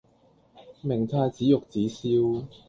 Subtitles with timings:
[0.81, 2.47] 明太子玉子燒